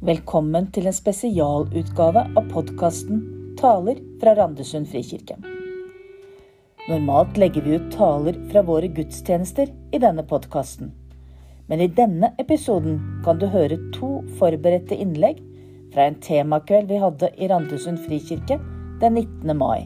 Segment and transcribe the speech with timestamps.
[0.00, 3.18] Velkommen til en spesialutgave av podkasten
[3.60, 5.34] Taler fra Randesund frikirke.
[6.86, 10.94] Normalt legger vi ut taler fra våre gudstjenester i denne podkasten.
[11.68, 15.44] Men i denne episoden kan du høre to forberedte innlegg
[15.92, 18.56] fra en temakveld vi hadde i Randesund frikirke
[19.04, 19.52] den 19.
[19.52, 19.84] mai.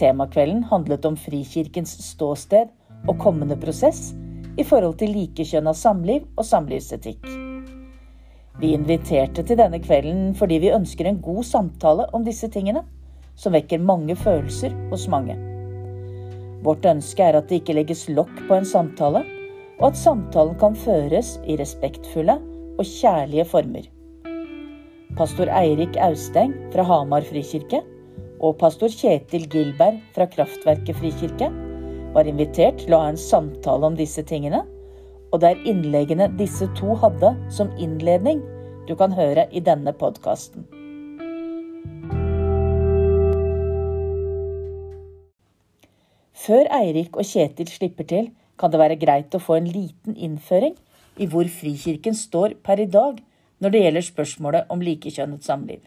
[0.00, 2.72] Temakvelden handlet om Frikirkens ståsted
[3.04, 4.14] og kommende prosess
[4.56, 7.41] i forhold til likekjønna samliv og samlivsetikk.
[8.62, 12.84] Vi inviterte til denne kvelden fordi vi ønsker en god samtale om disse tingene,
[13.34, 15.34] som vekker mange følelser hos mange.
[16.62, 19.24] Vårt ønske er at det ikke legges lokk på en samtale,
[19.80, 22.38] og at samtalen kan føres i respektfulle
[22.78, 23.88] og kjærlige former.
[25.18, 27.82] Pastor Eirik Austeng fra Hamar frikirke
[28.38, 31.50] og pastor Kjetil Gilberg fra Kraftverket frikirke
[32.14, 34.62] var invitert til å ha en samtale om disse tingene,
[35.32, 38.42] og det er innleggene disse to hadde som innledning
[38.88, 40.66] du kan høre i denne podkasten.
[46.42, 50.74] Før Eirik og Kjetil slipper til, kan det være greit å få en liten innføring
[51.22, 53.20] i hvor Frikirken står per i dag
[53.62, 55.82] når det gjelder spørsmålet om likekjønnet samliv.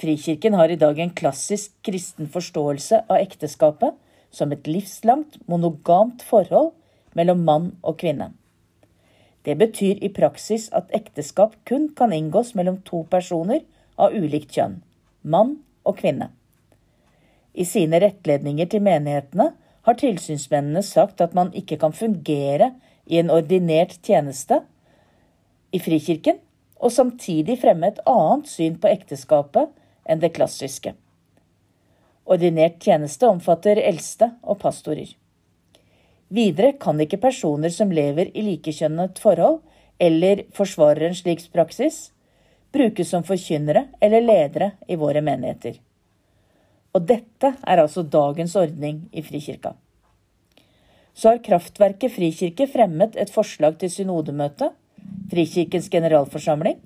[0.00, 3.94] Frikirken har i dag en klassisk kristen forståelse av ekteskapet
[4.34, 6.72] som et livslangt, monogamt forhold
[7.14, 8.32] mellom mann og kvinne.
[9.44, 13.60] Det betyr i praksis at ekteskap kun kan inngås mellom to personer
[14.00, 14.80] av ulikt kjønn,
[15.22, 16.30] mann og kvinne.
[17.54, 19.50] I sine rettledninger til menighetene
[19.84, 22.72] har tilsynsmennene sagt at man ikke kan fungere
[23.06, 24.62] i en ordinert tjeneste
[25.74, 26.40] i Frikirken
[26.80, 29.70] og samtidig fremme et annet syn på ekteskapet
[30.08, 30.94] enn det klassiske.
[32.24, 35.12] Ordinert tjeneste omfatter eldste og pastorer.
[36.34, 39.60] Videre kan ikke personer som lever i likekjønnet forhold,
[40.02, 42.08] eller forsvarer en slik praksis,
[42.74, 45.76] brukes som forkynnere eller ledere i våre menigheter.
[46.94, 49.74] Og dette er altså dagens ordning i Frikirka.
[51.14, 54.72] Så har Kraftverket Frikirke fremmet et forslag til synodemøte,
[55.30, 56.80] Frikirkens generalforsamling,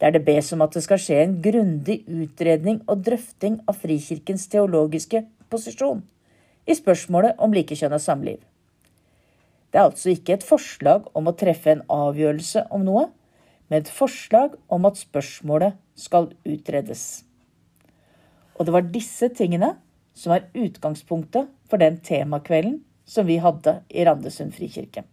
[0.00, 4.44] der det bes om at det skal skje en grundig utredning og drøfting av Frikirkens
[4.52, 6.04] teologiske posisjon
[6.68, 8.38] i spørsmålet om likekjønna samliv.
[9.68, 13.08] Det er altså ikke et forslag om å treffe en avgjørelse om noe,
[13.68, 17.04] men et forslag om at spørsmålet skal utredes.
[18.56, 19.74] Og det var disse tingene
[20.16, 25.04] som var utgangspunktet for den temakvelden som vi hadde i Randesund frikirke.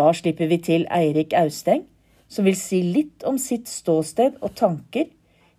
[0.00, 1.84] Da slipper vi til Eirik Austeng,
[2.30, 5.08] som vil si litt om sitt ståsted og tanker,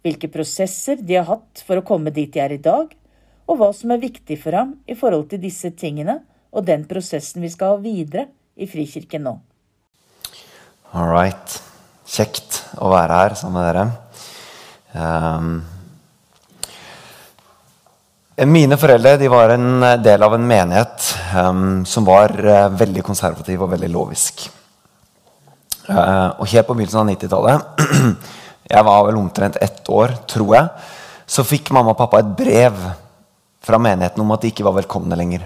[0.01, 2.93] hvilke prosesser de har hatt for å komme dit de er i dag,
[3.51, 6.21] og hva som er viktig for ham i forhold til disse tingene
[6.51, 9.35] og den prosessen vi skal ha videre i Frikirken nå.
[10.95, 11.59] All right.
[12.11, 13.85] Kjekt å være her sammen med dere.
[14.91, 15.61] Um,
[18.51, 23.63] mine foreldre de var en del av en menighet um, som var uh, veldig konservativ
[23.63, 24.49] og veldig lovisk.
[25.91, 27.81] Uh, og helt på begynnelsen av 90-tallet,
[28.73, 30.69] jeg var vel omtrent ett år, tror jeg,
[31.27, 32.77] så fikk mamma og pappa et brev
[33.61, 35.43] fra menigheten om at de ikke var velkomne lenger.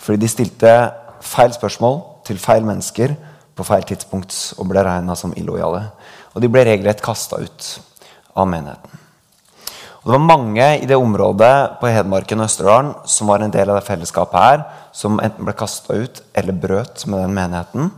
[0.00, 0.72] Fordi de stilte
[1.26, 3.16] feil spørsmål til feil mennesker
[3.58, 5.84] på feil tidspunkt og ble regna som illojale.
[6.32, 7.70] Og de ble regelrett kasta ut
[8.38, 9.00] av menigheten.
[10.00, 13.68] Og det var mange i det området på Hedmarken og Østerdalen som var en del
[13.68, 14.62] av det fellesskapet her,
[14.96, 17.90] som enten ble kasta ut eller brøt med den menigheten.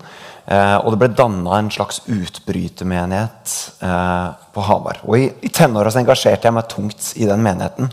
[0.52, 3.52] Eh, og det ble danna en slags utbrytermenighet
[3.86, 5.00] eh, på Hamar.
[5.06, 7.88] Og i, i tenåra engasjerte jeg meg tungt i den menigheten.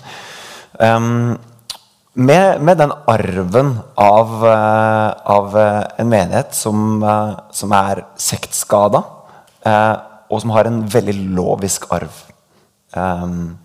[0.79, 1.37] Um,
[2.19, 9.03] med, med, den arven av, uh, av uh, en menighet som, uh, som er sektskada,
[10.29, 12.15] og som har en veldig lovisk arv.
[12.95, 13.57] Um,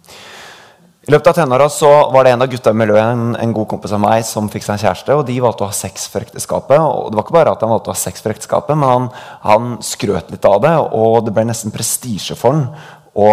[1.05, 1.67] i løpet av tenåra
[2.13, 4.65] var det en av gutta i miljøet en, en, god kompis av meg som fikk
[4.65, 5.13] seg en kjæreste.
[5.13, 6.79] og De valgte å ha sex for ekteskapet.
[6.81, 9.09] og det var ikke bare at han valgte å ha sex for ekteskapet, men han,
[9.43, 12.65] han skrøt litt av det, og det ble nesten prestisje for han
[13.13, 13.29] å,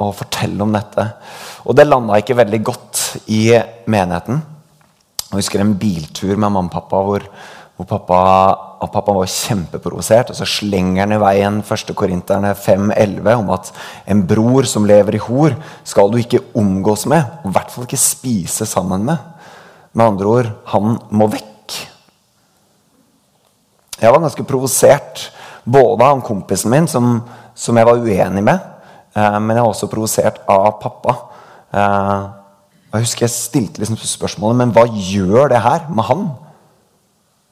[0.00, 1.04] å, fortelle om dette.
[1.68, 3.42] Og det landa ikke veldig godt i
[3.84, 4.40] menigheten.
[5.28, 7.28] Jeg husker en biltur med mamma og pappa hvor
[7.74, 8.18] hvor pappa,
[8.84, 10.30] og pappa var kjempeprovosert.
[10.30, 11.94] Og så slenger han i veien 1.
[11.98, 13.72] Korinterne 5,11 om at
[14.10, 17.24] en bror som lever i hor, skal du ikke omgås med.
[17.42, 19.18] Og i hvert fall ikke spise sammen med.
[19.94, 21.50] Med andre ord han må vekk.
[24.00, 25.28] Jeg var ganske provosert
[25.64, 27.18] både av kompisen min, som,
[27.56, 28.64] som jeg var uenig med,
[29.16, 31.14] eh, men jeg var også provosert av pappa.
[31.72, 32.26] Eh,
[32.94, 36.26] jeg husker jeg stilte liksom spørsmålet men hva gjør det her med han?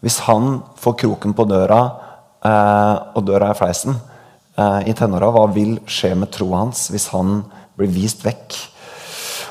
[0.02, 1.82] Hvis han får kroken på døra,
[2.42, 3.94] eh, og døra er fleisen
[4.58, 7.40] eh, i tenåra, hva vil skje med troa hans hvis han
[7.78, 8.58] blir vist vekk?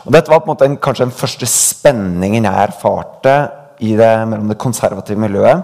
[0.05, 3.35] Og Dette var på en måte en, kanskje den første spenningen jeg erfarte
[3.81, 5.63] i det, mellom det konservative miljøet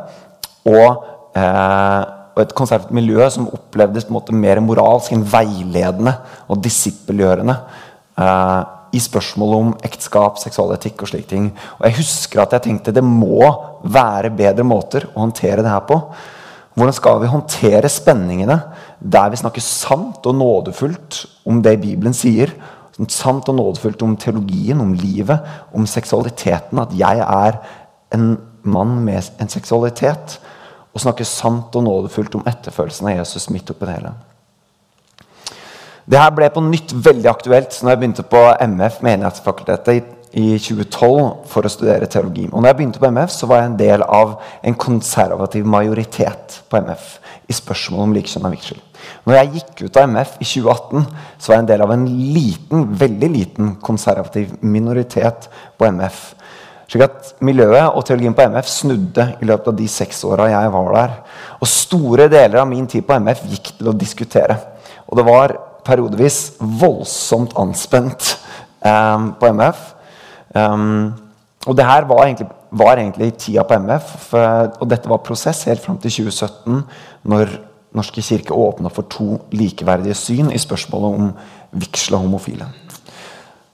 [0.67, 1.03] og,
[1.37, 2.01] eh,
[2.37, 6.15] og et konservativt miljø som opplevdes på en måte mer moralsk enn veiledende
[6.47, 7.57] og disippelgjørende
[8.23, 8.61] eh,
[8.97, 11.51] i spørsmål om ekteskap, seksualetikk og slike ting.
[11.77, 13.45] Og jeg husker at jeg tenkte det må
[13.85, 15.99] være bedre måter å håndtere det her på.
[16.77, 18.59] Hvordan skal vi håndtere spenningene
[18.99, 22.53] der vi snakker sant og nådefullt om det Bibelen sier?
[23.13, 25.41] Sant og nådefullt om teologien, om livet,
[25.73, 26.81] om seksualiteten.
[26.81, 27.59] At jeg er
[28.13, 28.31] en
[28.65, 30.39] mann med en seksualitet.
[30.93, 34.13] Og snakke sant og nådefullt om etterfølelsen av Jesus midt oppi det hele.
[36.07, 41.47] Det her ble på nytt veldig aktuelt når jeg begynte på MF, Menighetsfakultetet, i 2012
[41.49, 42.45] for å studere teologi.
[42.51, 44.35] Og når jeg begynte på MF, så var jeg en del av
[44.69, 47.05] en konservativ majoritet på MF
[47.47, 48.79] i spørsmålet om likekjønna vigsel.
[49.27, 51.05] Når jeg gikk ut av MF i 2018,
[51.39, 52.07] så var jeg en del av en
[52.37, 55.47] liten, veldig liten konservativ minoritet
[55.79, 56.23] på MF.
[56.87, 60.75] Slik at Miljøet og teologien på MF snudde i løpet av de seks åra jeg
[60.75, 61.15] var der.
[61.59, 64.55] Og store deler av min tid på MF gikk til å diskutere.
[65.07, 65.55] Og det var
[65.87, 68.35] periodevis voldsomt anspent
[68.83, 69.85] um, på MF.
[70.55, 71.13] Um,
[71.67, 75.65] og det her var egentlig, var egentlig tida på MF, for, og dette var prosess
[75.67, 76.83] helt fram til 2017,
[77.27, 77.57] når
[77.97, 81.31] Norske kirke åpna for to likeverdige syn i spørsmålet om
[81.81, 82.67] vigsel og homofile.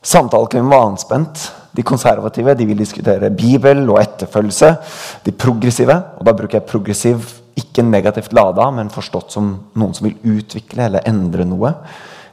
[0.03, 1.45] Samtaleklimaet var anspent.
[1.73, 4.75] De konservative de vil diskutere Bibel og etterfølgelse.
[5.25, 7.23] De progressive, og da bruker jeg progressiv
[7.73, 11.73] ikke negativt lada, men forstått som noen som vil utvikle eller endre noe.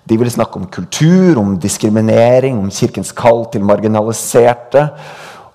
[0.04, 4.88] De ville snakke om kultur, om diskriminering, om kirkens kall til marginaliserte.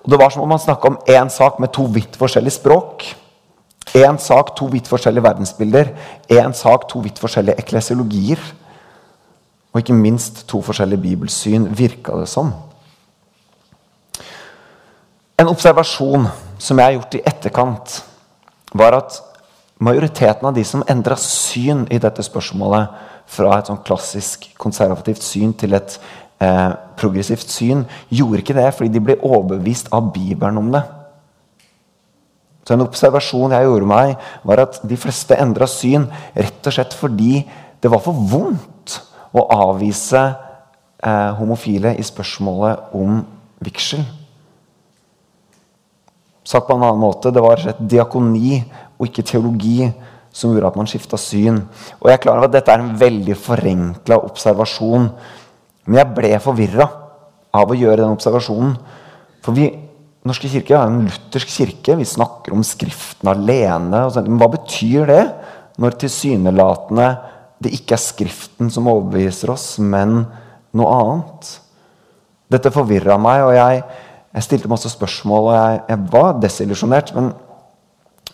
[0.02, 3.04] Og Det var som om man snakka om én sak med to vidt forskjellige språk.
[3.94, 5.90] Én sak, to vidt forskjellige verdensbilder.
[6.30, 8.38] Én sak, to vidt forskjellige eklesiologier.
[9.72, 12.52] Og ikke minst to forskjellige bibelsyn, virka det som.
[15.38, 16.28] En observasjon
[16.58, 18.04] som jeg har gjort i etterkant,
[18.72, 19.20] var at
[19.78, 22.92] majoriteten av de som endra syn i dette spørsmålet
[23.30, 25.98] fra et sånn klassisk konservativt syn til et
[26.40, 30.84] eh, progressivt syn, gjorde ikke det fordi de ble overbevist av Bibelen om det.
[32.66, 36.96] Så En observasjon jeg gjorde meg, var at de fleste endra syn rett og slett
[36.98, 37.44] fordi
[37.82, 38.96] det var for vondt
[39.36, 43.20] å avvise eh, homofile i spørsmålet om
[43.62, 44.02] vigsel.
[46.46, 48.60] Sagt på en annen måte, det var rett diakoni
[48.96, 49.86] og ikke teologi
[50.36, 51.62] som gjorde at man skifta syn.
[52.00, 55.08] Og jeg er klar over at dette er en veldig forenkla observasjon.
[55.86, 56.88] Men jeg ble forvirra
[57.56, 58.74] av å gjøre den observasjonen.
[59.44, 59.70] For vi,
[60.26, 61.96] Norske kirke er en luthersk kirke.
[62.00, 64.06] Vi snakker om Skriften alene.
[64.16, 65.22] Men hva betyr det
[65.80, 67.12] når tilsynelatende
[67.62, 70.18] det ikke er Skriften som overbeviser oss, men
[70.76, 71.54] noe annet?
[72.52, 73.86] Dette forvirra meg, og jeg
[74.36, 77.12] jeg stilte masse spørsmål, og jeg, jeg var desillusjonert.
[77.16, 77.30] Men,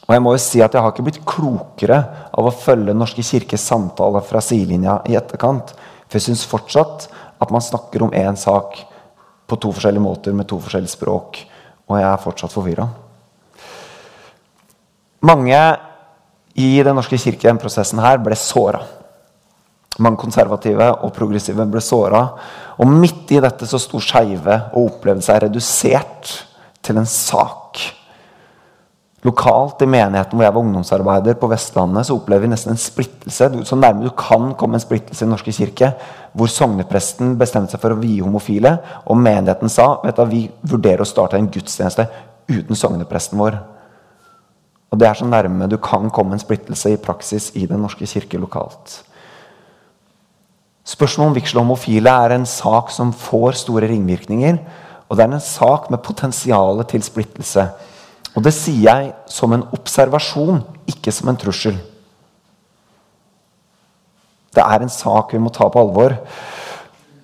[0.03, 1.99] og jeg må jo si at jeg har ikke blitt klokere
[2.35, 5.71] av å følge Norske kirkes samtale fra sidelinja i etterkant.
[6.09, 7.07] For jeg syns fortsatt
[7.43, 8.81] at man snakker om én sak
[9.49, 11.39] på to forskjellige måter med to forskjellige språk.
[11.89, 12.89] Og jeg er fortsatt forvirra.
[15.23, 15.63] Mange
[16.59, 18.83] i Den norske kirke i denne prosessen her ble såra.
[20.03, 22.27] Mange konservative og progressive ble såra.
[22.83, 26.37] Og midt i dette så sto skeive og opplevde seg redusert
[26.85, 27.62] til en sak.
[29.23, 33.49] Lokalt i menigheten hvor jeg var ungdomsarbeider på Vestlandet, så opplever vi nesten en splittelse.
[33.69, 35.93] Så nærme du kan komme en splittelse i Den norske kirke,
[36.35, 38.75] hvor sognepresten bestemte seg for å vie homofile,
[39.07, 42.09] og menigheten sa vet du, vi vurderer å starte en gudstjeneste
[42.51, 43.61] uten sognepresten vår.
[44.93, 48.07] Og Det er så nærme du kan komme en splittelse i praksis i Den norske
[48.11, 49.05] kirke lokalt.
[50.83, 54.59] Spørsmålet om vigsel homofile er en sak som får store ringvirkninger.
[55.09, 57.69] Og det er en sak med potensial til splittelse.
[58.33, 61.77] Og det sier jeg som en observasjon, ikke som en trussel.
[64.53, 66.17] Det er en sak vi må ta på alvor.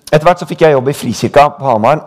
[0.09, 2.01] Etter hvert så fikk jeg jobb i Frikirka på Hamar.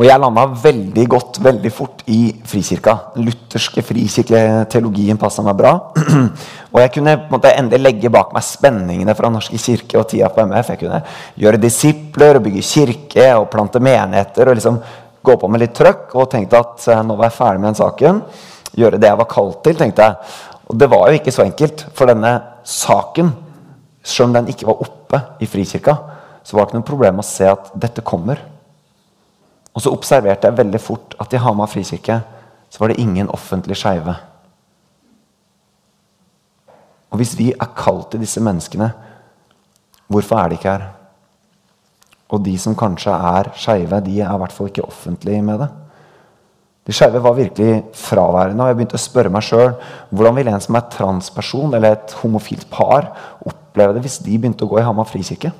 [0.00, 2.94] Og jeg landa veldig godt veldig fort i Frikirka.
[3.14, 5.76] Den lutherske frikirketeologien passa meg bra.
[6.72, 10.08] og jeg kunne på en måte endelig legge bak meg spenningene fra Norske kirke og
[10.10, 10.72] tida på MF.
[10.72, 11.02] Jeg kunne
[11.44, 14.80] gjøre disipler og bygge kirke og plante menigheter og liksom
[15.22, 16.14] gå på med litt trøkk.
[16.18, 18.22] Og tenkte at eh, nå var jeg ferdig med den saken.
[18.78, 20.32] Gjøre det jeg var kalt til, tenkte jeg.
[20.70, 21.86] Og det var jo ikke så enkelt.
[21.96, 22.32] For denne
[22.68, 23.34] saken,
[24.02, 25.96] selv om den ikke var oppe i Frikirka,
[26.42, 28.40] så var det ikke noe problem å se at dette kommer.
[29.72, 32.18] Og så observerte jeg veldig fort at i Hamar frikirke
[32.72, 34.14] så var det ingen offentlig skeive.
[37.12, 38.88] Og hvis vi er kalt til disse menneskene,
[40.08, 40.86] hvorfor er de ikke her?
[42.32, 45.68] Og de som kanskje er skeive, de er i hvert fall ikke offentlige med det.
[46.88, 49.76] De skeive var virkelig fraværende, og jeg begynte å spørre meg sjøl
[50.10, 53.12] hvordan vil en som er transperson eller et homofilt par,
[53.46, 55.52] oppleve det hvis de begynte å gå i Hamar frikirke?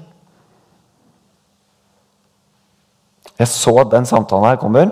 [3.38, 4.90] Jeg så at den samtalen her kommer,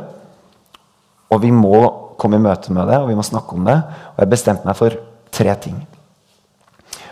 [1.31, 1.83] og vi må
[2.21, 3.79] komme i møte med det og vi må snakke om det.
[4.15, 4.97] Og jeg bestemte meg for
[5.35, 5.79] tre ting.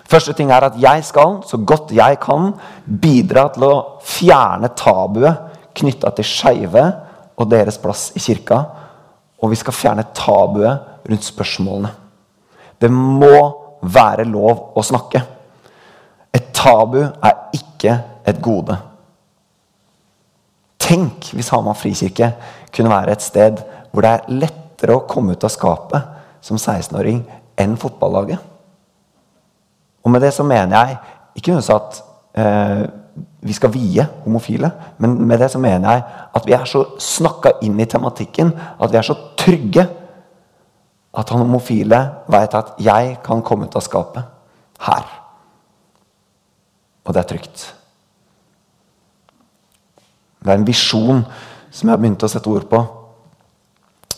[0.08, 2.54] Første ting er at jeg skal, så godt jeg kan,
[2.86, 3.74] bidra til å
[4.04, 5.44] fjerne tabuet
[5.78, 6.84] knytta til skeive
[7.38, 8.62] og deres plass i kirka.
[9.38, 11.92] Og vi skal fjerne tabuet rundt spørsmålene.
[12.80, 13.36] Det må
[13.82, 15.20] være lov å snakke.
[16.34, 17.94] Et tabu er ikke
[18.28, 18.76] et gode.
[20.78, 22.32] Tenk hvis Hamar frikirke
[22.72, 23.60] kunne være et sted
[23.92, 27.24] hvor det er lettere å komme ut av skapet som 16-åring
[27.60, 28.38] enn fotballaget.
[30.04, 30.96] Og med det så mener jeg
[31.34, 32.02] ikke nødvendigvis at
[32.34, 32.88] eh,
[33.40, 36.02] vi skal vie homofile, men med det så mener jeg
[36.34, 38.52] at vi er så snakka inn i tematikken,
[38.82, 39.86] at vi er så trygge
[41.18, 44.22] at han homofile vet at 'jeg kan komme ut av skapet
[44.80, 45.20] her'.
[47.04, 47.74] Og det er trygt.
[50.44, 51.24] Det er en visjon
[51.70, 52.84] som jeg har begynt å sette ord på.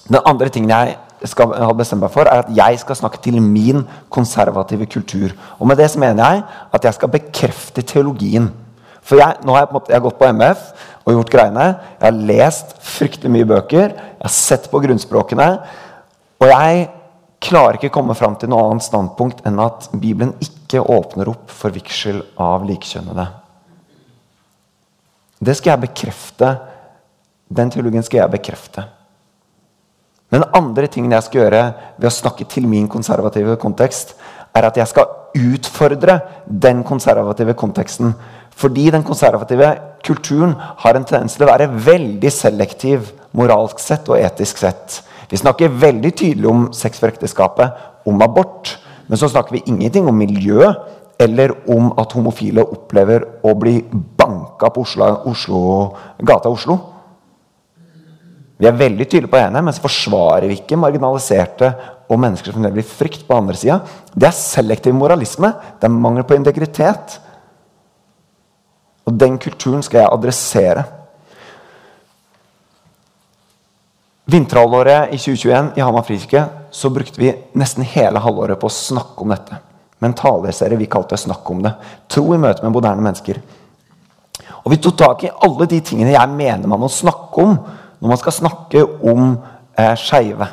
[0.09, 3.41] Den andre tingen jeg skal ha bestemt meg for, er at jeg skal snakke til
[3.43, 5.35] min konservative kultur.
[5.59, 8.49] Og med det så mener jeg at jeg skal bekrefte teologien.
[9.05, 10.65] For jeg, nå har jeg, på måte, jeg har gått på MF
[11.05, 11.67] og gjort greiene.
[11.99, 13.93] Jeg har lest fryktelig mye bøker.
[13.97, 15.49] Jeg har sett på grunnspråkene.
[16.41, 16.87] Og jeg
[17.41, 21.73] klarer ikke komme fram til noe annet standpunkt enn at Bibelen ikke åpner opp for
[21.75, 23.27] vigsel av likekjønnede.
[25.41, 26.55] Det skal jeg bekrefte.
[27.49, 28.85] Den teologien skal jeg bekrefte.
[30.31, 31.63] Den andre tingen jeg skal gjøre
[31.99, 34.15] ved å snakke til min konservative kontekst,
[34.55, 38.15] er at jeg skal utfordre den konservative konteksten.
[38.51, 39.73] Fordi den konservative
[40.07, 45.01] kulturen har en tendens til å være veldig selektiv moralsk sett og etisk sett.
[45.31, 47.75] Vi snakker veldig tydelig om sex for ekteskapet,
[48.07, 48.77] om abort.
[49.07, 50.71] Men så snakker vi ingenting om miljø
[51.21, 55.61] eller om at homofile opplever å bli banka på Oslo, Oslo,
[56.23, 56.79] gata Oslo.
[58.61, 61.73] Vi er veldig tydelige på ene, men så forsvarer vi ikke marginaliserte
[62.11, 63.79] og mennesker som lever i frykt på andre sida.
[64.13, 65.55] Det er selektiv moralisme.
[65.81, 67.17] Det er mangel på integritet.
[69.09, 70.85] Og den kulturen skal jeg adressere.
[74.31, 79.25] Vinterhalvåret i 2021 i Hamar frikirke så brukte vi nesten hele halvåret på å snakke
[79.25, 79.57] om dette.
[79.99, 81.75] Med en taleserie vi kalte 'Snakk om det'.
[82.09, 83.41] Tro i møte med moderne mennesker.
[84.65, 87.59] Og Vi tok tak i alle de tingene jeg mener man må snakke om
[88.01, 89.35] når man skal snakke om
[89.79, 90.49] eh, skeive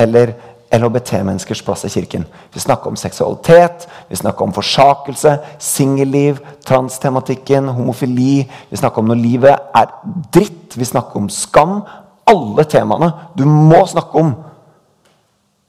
[0.00, 0.34] eller
[0.74, 2.24] LHBT-menneskers plass i kirken.
[2.52, 8.44] Vi snakker om seksualitet, vi snakker om forsakelse, singelliv, transtematikken, homofili.
[8.70, 9.92] Vi snakker om når livet er
[10.34, 10.74] dritt.
[10.74, 11.82] Vi snakker om skam.
[12.26, 14.34] Alle temaene du må snakke om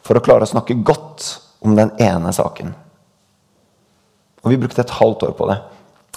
[0.05, 1.27] for å klare å snakke godt
[1.65, 2.73] om den ene saken.
[4.45, 5.59] Og Vi brukte et halvt år på det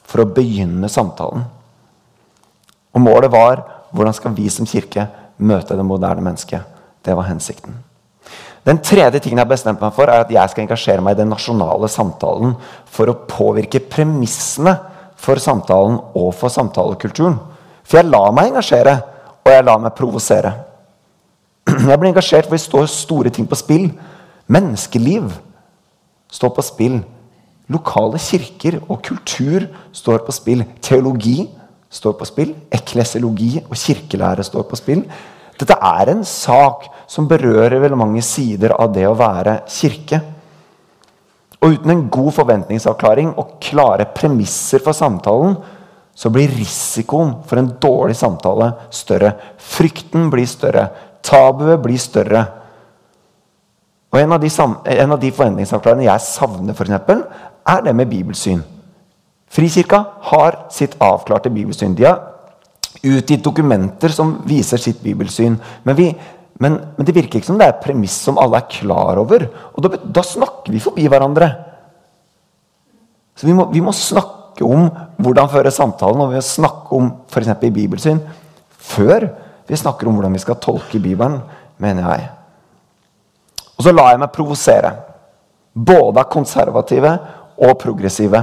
[0.09, 1.45] for å begynne samtalen.
[2.95, 5.07] Og Målet var hvordan skal vi som kirke
[5.39, 6.65] møte det moderne mennesket.
[7.05, 7.77] Det var hensikten.
[8.67, 11.23] Den tredje tingen jeg har bestemt meg for, er at jeg skal engasjere meg i
[11.23, 12.57] den nasjonale samtalen
[12.91, 14.75] for å påvirke premissene
[15.19, 17.39] for samtalen og for samtalekulturen.
[17.87, 18.99] For jeg lar meg engasjere,
[19.41, 20.53] og jeg lar meg provosere.
[21.69, 23.87] Jeg blir engasjert for det står store ting på spill.
[24.49, 25.31] Menneskeliv
[26.33, 26.99] står på spill.
[27.73, 29.67] Lokale kirker og kultur
[29.97, 30.65] står på spill.
[30.85, 31.47] Teologi
[31.91, 32.55] står på spill.
[32.73, 35.05] Eklesiologi og kirkelære står på spill.
[35.59, 40.21] Dette er en sak som berører veldig mange sider av det å være kirke.
[41.59, 45.57] Og uten en god forventningsavklaring og klare premisser for samtalen,
[46.19, 49.33] så blir risikoen for en dårlig samtale større.
[49.59, 50.89] Frykten blir større.
[51.23, 52.45] Tabuet blir større.
[54.13, 57.23] Og En av de, en av de forventningsavklaringene jeg savner, for eksempel,
[57.67, 58.63] er det med bibelsyn.
[59.53, 61.95] Frikirka har sitt avklarte bibelsyn.
[61.97, 62.21] De har
[63.03, 65.57] utgitt dokumenter som viser sitt bibelsyn.
[65.87, 66.11] Men, vi,
[66.61, 69.47] men, men det virker ikke som det er premiss som alle er klar over.
[69.75, 71.51] Og da, da snakker vi forbi hverandre.
[73.39, 74.89] Så vi må, vi må, snakke om
[75.23, 77.53] hvordan føre samtalen, og vi må snakke om f.eks.
[77.63, 78.19] i bibelsyn
[78.89, 79.29] før
[79.69, 81.37] vi snakker om hvordan vi skal tolke Bibelen,
[81.79, 82.29] mener jeg.
[83.77, 84.95] Og så lar jeg meg provosere.
[85.77, 87.13] Både av konservative
[87.63, 88.41] og progressive.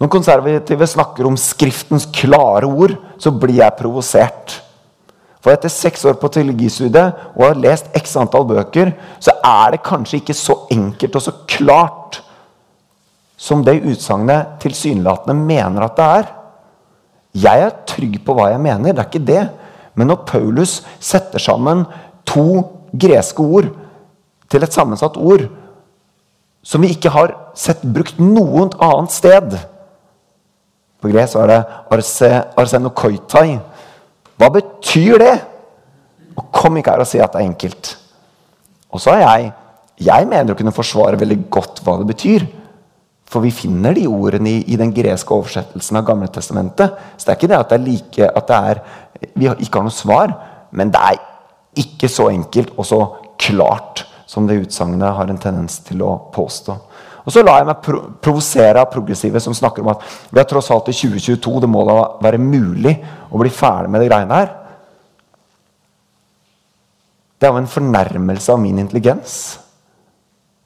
[0.00, 4.56] Når konservative snakker om Skriftens klare ord, så blir jeg provosert.
[5.40, 9.84] For etter seks år på teologistudiet og har lest x antall bøker, så er det
[9.84, 12.20] kanskje ikke så enkelt og så klart
[13.40, 16.30] som det utsagnet tilsynelatende mener at det er.
[17.44, 19.44] Jeg er trygg på hva jeg mener, det er ikke det.
[19.96, 21.86] Men når Paulus setter sammen
[22.28, 23.68] to greske ord
[24.50, 25.46] til et sammensatt ord
[26.64, 29.56] som vi ikke har sett brukt noe annet sted
[31.00, 31.60] På gresk er det
[31.96, 32.30] arse,
[32.60, 33.58] arsenokoitai.
[34.40, 35.34] Hva betyr det?
[36.36, 37.94] Og kom ikke her og si at det er enkelt.
[38.90, 39.52] Og så er jeg
[40.00, 42.46] Jeg mener å kunne forsvare veldig godt hva det betyr.
[43.28, 46.94] For vi finner de ordene i, i den greske oversettelsen av Gamle Testamentet.
[47.18, 48.80] Så det er ikke det at det er like at det er,
[49.36, 50.32] vi ikke har noe svar,
[50.72, 51.20] men det er
[51.84, 53.02] ikke så enkelt og så
[53.36, 56.78] klart som det utsagnet har en tendens til å påstå.
[57.30, 60.00] Og så lar jeg meg pro provosere av progressive som snakker om at
[60.32, 62.96] vi har tross alt i 2022 det må da være mulig
[63.30, 64.48] å bli ferdig med det greiene her.
[67.38, 69.36] Det er jo en fornærmelse av min intelligens.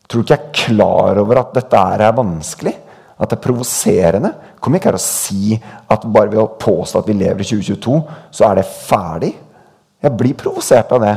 [0.08, 2.72] Tror du ikke jeg er klar over at dette er vanskelig?
[3.20, 4.32] At det er provoserende?
[4.56, 8.00] Kom ikke her og si at bare ved å påstå at vi lever i 2022,
[8.32, 9.34] så er det ferdig.
[10.00, 11.14] Jeg blir provosert av det.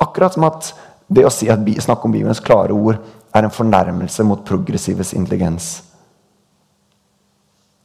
[0.00, 0.72] Akkurat som at
[1.10, 3.00] det å si at snakke om Bibelens klare ord
[3.34, 5.82] er en fornærmelse mot progressives intelligens.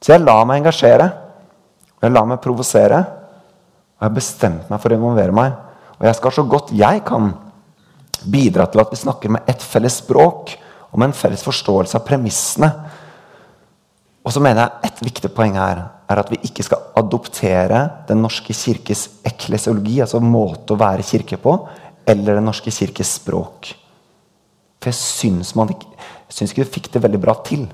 [0.02, 1.08] Så jeg lar meg engasjere.
[1.98, 3.00] Og jeg lar meg provosere.
[3.02, 5.56] Og jeg har bestemt meg for å involvere meg.
[5.98, 7.32] Og jeg skal så godt jeg kan
[8.30, 10.54] bidra til at vi snakker med ett felles språk
[10.92, 12.70] og med en felles forståelse av premissene.
[14.26, 18.22] Og så mener jeg Et viktig poeng her er at vi ikke skal adoptere Den
[18.24, 21.58] norske kirkes eklesiologi, altså måte å være kirke på,
[22.08, 23.74] eller Den norske kirkes språk.
[24.80, 25.90] For jeg syns, man ikke,
[26.30, 27.66] jeg syns ikke du fikk det veldig bra til.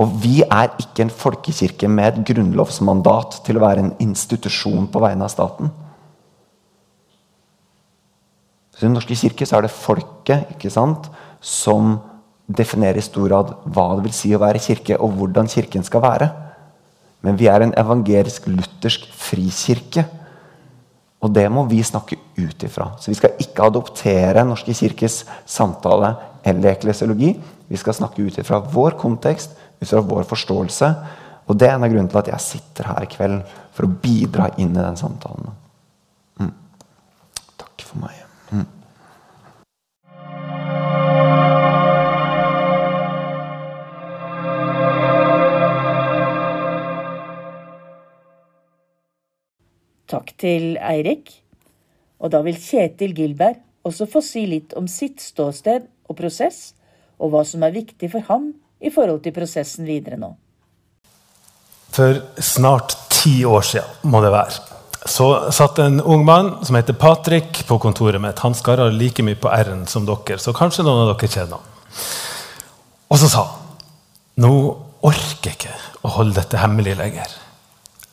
[0.00, 5.02] Og vi er ikke en folkekirke med et grunnlovsmandat til å være en institusjon på
[5.02, 5.72] vegne av staten.
[8.72, 11.98] Så I Den norske kirke så er det folket ikke sant, som
[12.48, 16.02] definerer i stor grad hva det vil si å være kirke, og hvordan kirken skal
[16.06, 16.30] være.
[17.20, 20.06] Men vi er en evangelisk-luthersk frikirke.
[21.20, 22.90] Og det må vi snakke ut ifra.
[23.00, 26.14] Så vi skal ikke adoptere Norske kirkes samtale
[26.48, 27.34] eller eklesiologi.
[27.68, 30.92] Vi skal snakke ut ifra vår kontekst, ut fra vår forståelse.
[31.50, 33.42] Og det er en av grunnene til at jeg sitter her i kveld
[33.76, 35.52] for å bidra inn i den samtalen.
[50.40, 51.30] Til Eirik.
[52.20, 56.74] Og da vil Kjetil Gilberg også få si litt om sitt ståsted og prosess,
[57.20, 58.50] og hva som er viktig for ham
[58.80, 60.32] i forhold til prosessen videre nå.
[61.90, 64.60] For snart ti år siden må det være,
[65.08, 68.40] så satt en ung mann som heter Patrick, på kontoret mitt.
[68.44, 71.98] Han skarra like mye på R-en som dere, så kanskje noen av dere kjenner ham.
[73.10, 73.60] Og så sa han
[74.40, 74.52] nå
[75.04, 75.74] orker jeg ikke
[76.04, 77.32] å holde dette hemmelig lenger.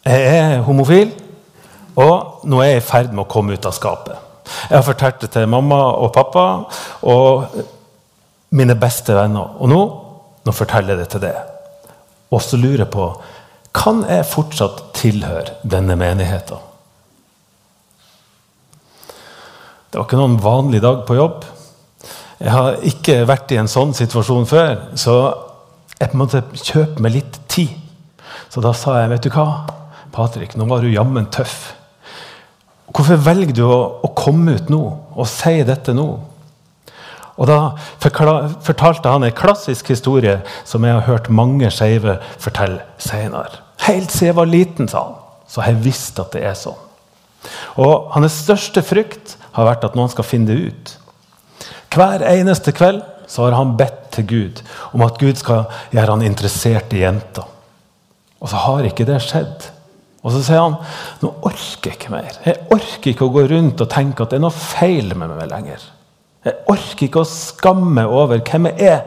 [0.08, 1.12] Jeg er homofil.
[1.98, 4.16] Og nå er jeg i ferd med å komme ut av skapet.
[4.70, 6.46] Jeg har fortalt det til mamma og pappa
[7.10, 7.58] og
[8.56, 9.58] mine beste venner.
[9.60, 9.82] Og nå,
[10.46, 11.42] nå forteller jeg det til deg.
[12.32, 13.10] Og så lurer jeg på
[13.78, 16.64] kan jeg fortsatt tilhøre denne menigheten.
[19.88, 21.46] Det var ikke noen vanlig dag på jobb.
[22.38, 25.16] Jeg har ikke vært i en sånn situasjon før, så
[25.98, 27.74] jeg måtte kjøpe meg litt tid.
[28.54, 29.48] Så da sa jeg, vet du hva,
[30.14, 31.74] Patrick, nå var du jammen tøff.
[32.94, 34.82] Hvorfor velger du å, å, komme ut nå
[35.18, 36.08] og si dette nå?
[37.38, 37.60] Og Da
[38.02, 43.62] fortalte han en klassisk historie som jeg har hørt mange skeive fortelle senere.
[43.86, 46.80] Helt siden jeg var liten, sa han, så jeg visst at det er sånn.
[47.78, 50.96] Og Hans største frykt har vært at noen skal finne det ut.
[51.94, 54.64] Hver eneste kveld så har han bedt til Gud
[54.96, 57.46] om at Gud skal gjøre han interessert i jenter.
[58.42, 59.70] Og så har ikke det skjedd.
[60.26, 60.78] Og så sier han
[61.22, 62.40] nå orker jeg ikke mer.
[62.46, 65.52] Jeg orker ikke å gå rundt og tenke at det er noe feil med meg
[65.52, 65.84] lenger.
[66.48, 69.04] Jeg orker ikke å skamme over hvem jeg er.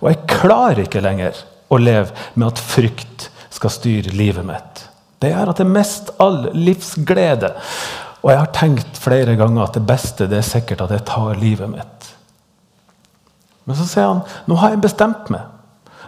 [0.00, 1.38] Og jeg klarer ikke lenger
[1.72, 4.84] å leve med at frykt skal styre livet mitt.
[5.22, 7.50] Det gjør at jeg mister all livsglede.
[8.22, 11.40] Og jeg har tenkt flere ganger at det beste det er sikkert at jeg tar
[11.40, 12.08] livet mitt.
[13.66, 15.46] Men så sier han nå har jeg bestemt meg.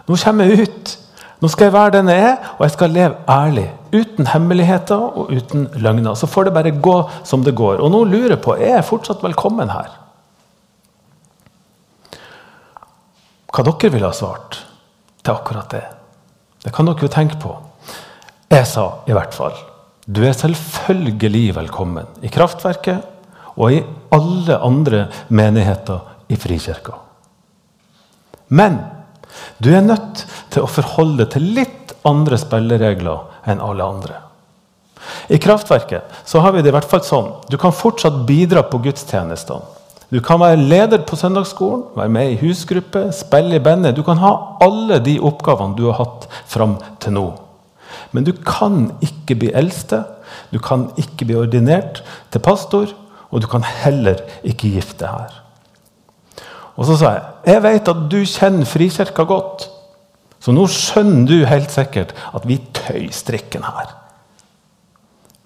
[0.07, 0.95] Nå kommer jeg ut.
[1.39, 3.69] Nå skal jeg være den jeg er, og jeg skal leve ærlig.
[3.95, 6.17] Uten hemmeligheter og uten løgner.
[6.19, 7.79] Så får det bare gå som det går.
[7.79, 9.93] Og nå lurer jeg på er jeg fortsatt velkommen her.
[13.49, 14.59] Hva dere ville ha svart
[15.23, 15.85] til akkurat det,
[16.65, 17.55] det kan dere jo tenke på.
[18.49, 19.53] Jeg sa i hvert fall
[20.09, 23.05] Du er selvfølgelig velkommen i Kraftverket
[23.59, 23.81] og i
[24.15, 25.99] alle andre menigheter
[26.29, 26.95] i Frikirka.
[28.49, 28.79] Men
[29.59, 34.21] du er nødt til å forholde deg til litt andre spilleregler enn alle andre.
[35.29, 37.29] I Kraftverket så har vi det i hvert fall sånn.
[37.49, 39.77] Du kan fortsatt bidra på gudstjenestene.
[40.09, 43.93] Du kan være leder på søndagsskolen, være med i husgruppe, spille i bandet.
[43.93, 44.31] Du kan ha
[44.65, 47.27] alle de oppgavene du har hatt fram til nå.
[48.11, 50.01] Men du kan ikke bli eldste,
[50.49, 52.01] du kan ikke bli ordinert
[52.33, 52.89] til pastor,
[53.29, 55.35] og du kan heller ikke gifte her.
[56.79, 59.67] Og så sa jeg jeg vet at du kjenner Frikirka godt,
[60.39, 63.91] så nå skjønner du helt sikkert at vi tøy strikken her.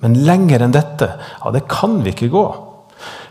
[0.03, 2.43] Men lenger enn dette, ja, det kan vi ikke gå.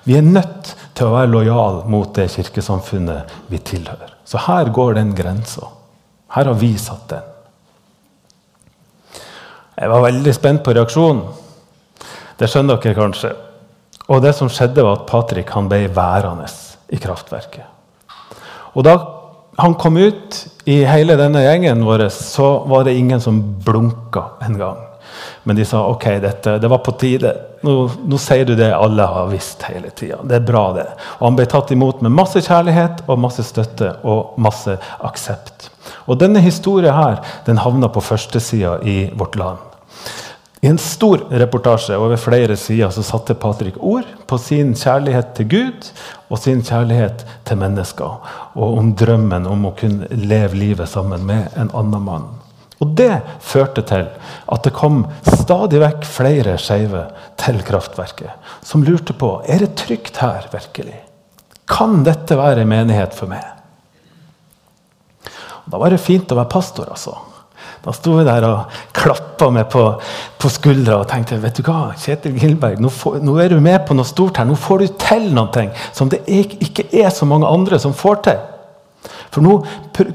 [0.08, 4.16] Vi er nødt til å være lojal mot det kirkesamfunnet vi tilhører.
[4.26, 5.68] Så her går den grensa.
[6.32, 7.28] Her har vi satt den.
[9.76, 11.22] Jeg var veldig spent på reaksjonen.
[12.40, 13.30] Det skjønner dere kanskje.
[14.10, 16.48] Og det som skjedde, var at Patrick ble værende
[16.92, 17.71] i kraftverket.
[18.72, 18.96] Og da
[19.61, 24.80] han kom ut i hele denne gjengen vår, så var det ingen som blunka engang.
[25.42, 27.35] Men de sa ok, dette, det var på tide.
[27.62, 27.74] Nå,
[28.08, 30.20] nå sier du det alle har visst hele tida.
[30.24, 30.87] Det er bra, det.
[31.18, 35.68] Og han ble tatt imot med masse kjærlighet og masse støtte og masse aksept.
[36.06, 39.71] Og denne historien her, den havna på førstesida i Vårt Land.
[40.62, 45.48] I en stor reportasje over flere sider så satte Patrick ord på sin kjærlighet til
[45.51, 45.88] Gud
[46.31, 48.20] og sin kjærlighet til mennesker.
[48.55, 52.29] Og om drømmen om å kunne leve livet sammen med en annen mann.
[52.79, 53.11] Og Det
[53.42, 54.07] førte til
[54.55, 57.09] at det kom stadig vekk flere skeive
[57.42, 58.31] til kraftverket.
[58.62, 61.01] Som lurte på er det trygt her virkelig.
[61.66, 63.42] Kan dette være en menighet for meg?
[65.66, 67.18] Og da var det fint å være pastor, altså.
[67.83, 69.83] Da sto vi der og klappa meg på,
[70.38, 73.83] på skuldra og tenkte vet du hva, Kjetil Gilberg, nå, får, nå, er du med
[73.88, 74.47] på noe stort her.
[74.47, 78.42] Nå får du til noe som det ikke er så mange andre som får til.
[79.33, 79.57] For nå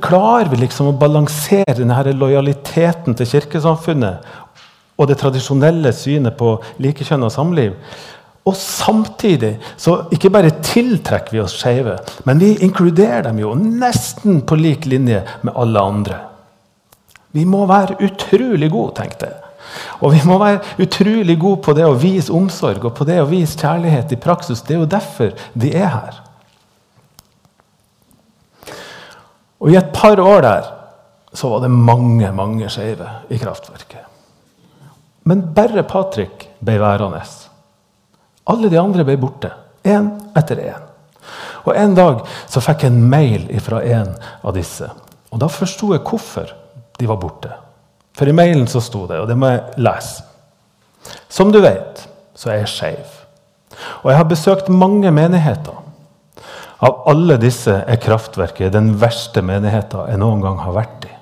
[0.03, 4.35] klarer vi liksom å balansere denne lojaliteten til kirkesamfunnet
[4.97, 7.75] og det tradisjonelle synet på likekjønn og samliv.
[8.47, 14.39] Og samtidig så ikke bare tiltrekker vi oss skeive, men vi inkluderer dem jo nesten
[14.47, 16.21] på lik linje med alle andre.
[17.31, 19.43] Vi må være utrolig gode, tenkte jeg.
[20.01, 23.27] Og vi må være utrolig gode på det å vise omsorg og på det å
[23.29, 24.61] vise kjærlighet i praksis.
[24.63, 26.19] Det er jo derfor de er her.
[29.57, 30.73] Og I et par år der
[31.37, 34.05] så var det mange mange skeive i kraftverket.
[35.27, 37.21] Men bare Patrick ble værende.
[38.47, 39.51] Alle de andre ble borte.
[39.83, 40.85] Én etter én.
[41.67, 44.13] Og En dag så fikk jeg en mail fra en
[44.43, 44.87] av disse.
[45.31, 46.53] Og Da forsto jeg hvorfor
[46.97, 47.51] de var borte.
[48.17, 50.25] For i mailen så sto det, og det må jeg lese
[51.29, 52.01] Som du vet,
[52.35, 53.13] så er jeg skeiv.
[54.03, 55.83] Og jeg har besøkt mange menigheter.
[56.77, 61.13] Av alle disse er Kraftverket den verste menigheten jeg noen gang har vært i.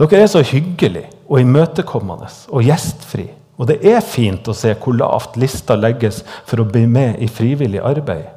[0.00, 3.26] Dere er så hyggelige og imøtekommende og gjestfri.
[3.60, 7.28] Og det er fint å se hvor lavt lista legges for å bli med i
[7.28, 8.30] frivillig arbeid.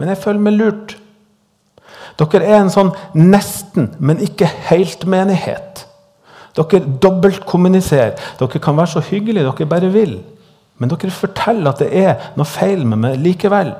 [0.00, 0.94] Men jeg føler meg lurt.
[2.20, 5.86] Dere er en sånn nesten, men ikke helt-menighet.
[6.56, 8.18] Dere dobbeltkommuniserer.
[8.40, 10.18] Dere kan være så hyggelige dere bare vil.
[10.78, 13.72] Men dere forteller at det er noe feil med meg likevel.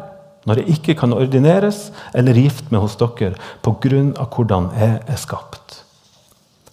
[0.49, 4.27] Når jeg ikke kan ordineres eller gifte meg hos dere pga.
[4.27, 5.83] hvordan jeg er skapt.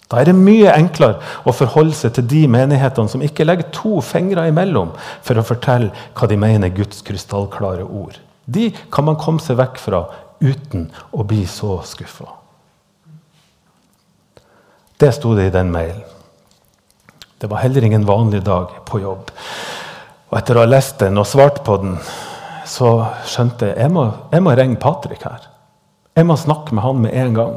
[0.09, 3.99] Da er det mye enklere å forholde seg til de menighetene som ikke legger to
[4.01, 8.17] fingre imellom for å fortelle hva de mener Guds krystallklare ord.
[8.49, 10.07] De kan man komme seg vekk fra
[10.39, 12.27] uten å bli så skuffa.
[14.99, 16.03] Det sto det i den mailen.
[17.39, 19.31] Det var heller ingen vanlig dag på jobb.
[20.29, 21.95] Og etter å ha lest den og svart på den,
[22.67, 22.89] så
[23.25, 25.47] skjønte jeg må, jeg må ringe Patrick her.
[26.19, 27.55] Jeg må snakke med han med en gang.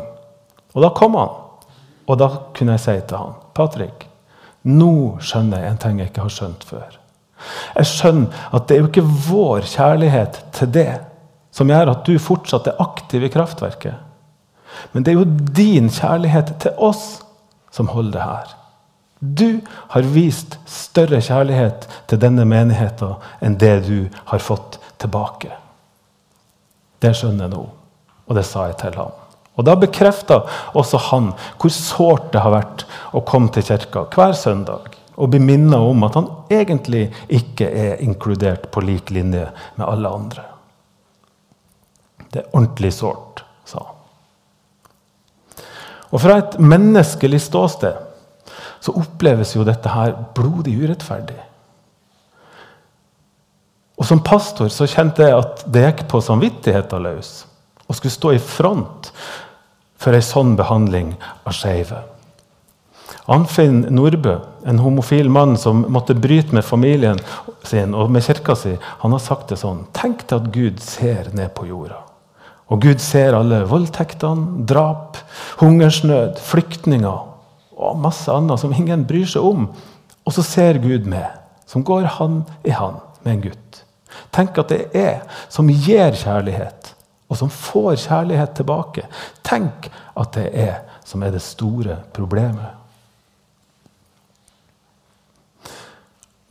[0.72, 1.34] Og da kom han.
[2.06, 4.06] Og da kunne jeg si til han, Patrick,
[4.70, 6.98] nå skjønner jeg en ting jeg ikke har skjønt før.
[7.74, 10.90] Jeg skjønner at det er jo ikke vår kjærlighet til det
[11.52, 13.94] som gjør at du fortsatt er aktiv i kraftverket.
[14.92, 17.22] Men det er jo din kjærlighet til oss
[17.72, 18.52] som holder det her.
[19.22, 19.60] Du
[19.92, 25.52] har vist større kjærlighet til denne menigheten enn det du har fått tilbake.
[27.02, 27.62] Det skjønner jeg nå,
[28.26, 29.12] og det sa jeg til ham.
[29.52, 30.40] Og Da bekrefta
[30.78, 35.42] også han hvor sårt det har vært å komme til kirka hver søndag og bli
[35.44, 39.44] minnet om at han egentlig ikke er inkludert på lik linje
[39.76, 40.46] med alle andre.
[42.32, 43.98] Det er ordentlig sårt, sa han.
[46.12, 47.96] Og fra et menneskelig ståsted
[48.82, 51.38] så oppleves jo dette her blodig urettferdig.
[54.00, 57.44] Og Som pastor så kjente jeg at det gikk på samvittigheten løs
[57.86, 59.12] å skulle stå i front
[60.00, 61.12] for ei sånn behandling
[61.44, 62.00] av skeive.
[63.30, 67.20] Anfinn Nordbø, en homofil mann som måtte bryte med familien
[67.68, 71.30] sin og med kirka si, han har sagt det sånn Tenk deg at Gud ser
[71.36, 72.00] ned på jorda.
[72.72, 75.18] Og Gud ser alle voldtektene, drap,
[75.60, 77.28] hungersnød, flyktninger
[77.82, 79.66] og masse annet som ingen bryr seg om.
[80.24, 81.26] Og så ser Gud med,
[81.68, 83.82] som går hand i hand med en gutt.
[84.32, 86.92] Tenk at det er som gir kjærlighet,
[87.28, 89.04] og som får kjærlighet tilbake.
[89.44, 92.81] Tenk at det er som er det store problemet.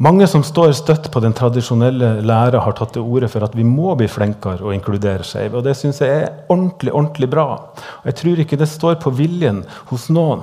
[0.01, 3.65] Mange som står støtt på den tradisjonelle læra, har tatt til orde for at vi
[3.67, 5.59] må bli flinkere og inkludere skeive.
[5.59, 7.45] Og det syns jeg er ordentlig, ordentlig bra.
[7.99, 9.61] Og jeg tror ikke det står på viljen
[9.91, 10.41] hos noen.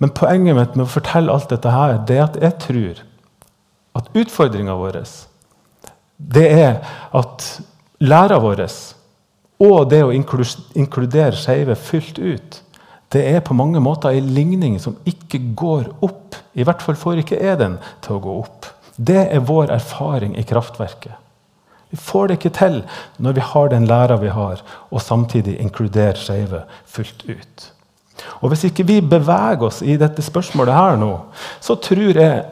[0.00, 3.02] Men poenget mitt med å fortelle alt dette her, det er at jeg tror
[3.98, 5.02] at utfordringa vår
[6.20, 6.78] det er
[7.16, 7.46] at
[7.98, 8.62] læra vår
[9.60, 12.60] og det å inkludere skeive fullt ut
[13.10, 16.36] det er på mange måter en ligning som ikke går opp.
[16.54, 18.68] I hvert fall får ikke jeg den til å gå opp.
[18.96, 21.16] Det er vår erfaring i kraftverket.
[21.90, 22.76] Vi får det ikke til
[23.18, 27.66] når vi har den læra vi har, og samtidig inkluderer skeive fullt ut.
[28.40, 31.12] Og Hvis ikke vi beveger oss i dette spørsmålet her nå,
[31.60, 32.44] så tror jeg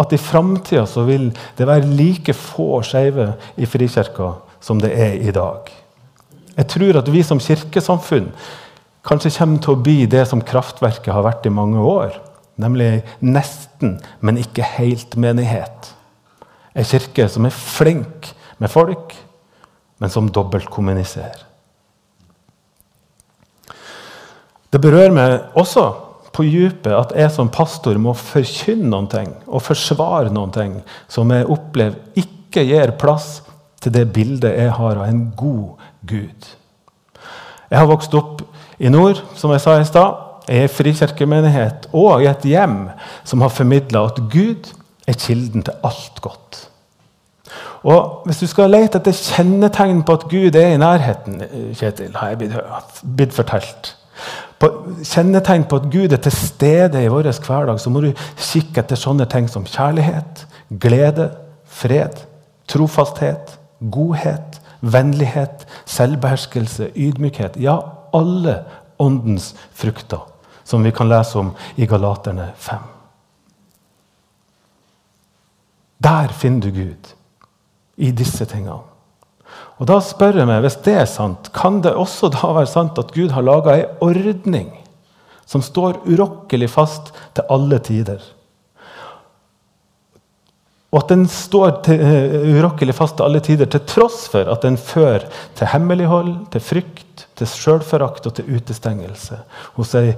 [0.00, 5.30] at i framtida vil det være like få skeive i Frikirka som det er i
[5.30, 5.68] dag.
[6.56, 8.32] Jeg tror at vi som kirkesamfunn
[9.06, 12.18] kanskje kommer til å bli det som kraftverket har vært i mange år.
[12.60, 15.94] Nemlig nesten, men ikke helt menighet.
[16.76, 19.14] En kirke som er flink med folk,
[20.00, 21.46] men som dobbeltkommuniserer.
[24.70, 25.88] Det berører meg også
[26.30, 30.76] på djupet at jeg som pastor må forkynne noen ting og forsvare noen ting
[31.10, 33.40] som jeg opplever ikke gir plass
[33.82, 36.46] til det bildet jeg har av en god Gud.
[37.70, 38.42] Jeg har vokst opp
[38.80, 42.88] i nord, som jeg sa i stad, Jeg er i frikirkemenighet og i et hjem
[43.24, 44.72] som har formidla at Gud
[45.06, 46.70] er kilden til alt godt.
[47.82, 51.42] Og Hvis du skal lete etter kjennetegn på at Gud er i nærheten,
[51.74, 52.50] Kjetil, har jeg
[53.16, 53.94] blitt fortalt
[54.60, 54.68] på,
[55.04, 58.98] Kjennetegn på at Gud er til stede i vår hverdag, så må du kikke etter
[58.98, 60.44] sånne ting som kjærlighet,
[60.80, 61.30] glede,
[61.64, 62.20] fred,
[62.68, 67.56] trofasthet, godhet, vennlighet, selvbeherskelse, ydmykhet.
[67.60, 67.78] Ja,
[68.14, 68.64] alle
[68.98, 70.20] åndens frukter,
[70.64, 72.78] som vi kan lese om i Galaterne 5.
[76.00, 77.12] Der finner du Gud,
[77.96, 78.80] i disse tingene.
[79.80, 82.98] Og Da spør jeg meg, hvis det er sant, kan det også da være sant
[83.00, 84.70] at Gud har laga ei ordning
[85.48, 88.20] som står urokkelig fast til alle tider?
[90.90, 94.64] Og at den står til, uh, urokkelig fast til alle tider, til tross for at
[94.66, 99.38] den fører til hemmelighold, til frykt, til sjølforakt og til utestengelse
[99.78, 100.12] hos ei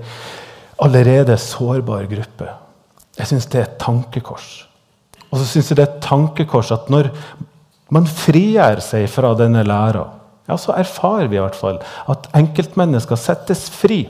[0.82, 2.48] allerede sårbar gruppe.
[3.18, 4.48] Jeg syns det er et tankekors.
[5.30, 7.12] Og så syns jeg det er et tankekors at når
[7.92, 10.06] man frigjør seg fra denne læra,
[10.48, 11.78] ja, så erfarer vi i hvert fall
[12.10, 14.04] at enkeltmennesker settes fri.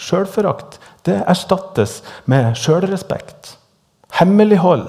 [0.00, 0.78] Sjølforakt
[1.10, 3.56] erstattes med sjølrespekt.
[4.20, 4.86] Hemmelighold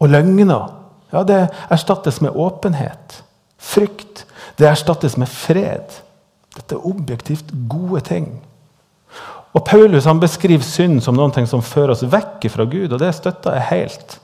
[0.00, 0.68] og løgner
[1.10, 3.20] ja, det erstattes med åpenhet.
[3.58, 4.24] Frykt
[4.60, 5.98] det erstattes med fred.
[6.56, 8.32] Dette er objektivt gode ting.
[9.56, 13.10] Og Paulus han beskriver synd som noe som fører oss vekk fra Gud, og det
[13.16, 14.18] støtter jeg helt.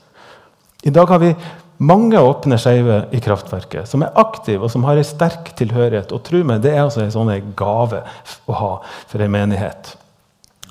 [0.87, 1.33] I dag har vi
[1.77, 6.13] mange åpne skeive i kraftverket som er aktive og som har en sterk tilhørighet.
[6.15, 8.03] Og tro meg, det er altså en sånn gave
[8.47, 8.73] å ha
[9.09, 9.95] for en menighet.